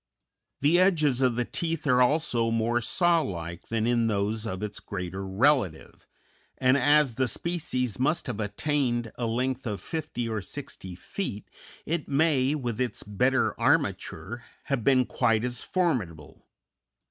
[0.61, 4.79] The edges of the teeth are also more saw like than in those of its
[4.79, 6.07] greater relative,
[6.57, 11.51] and as the species must have attained a length of fifty or sixty feet
[11.85, 16.47] it may, with its better armature, have been quite as formidable.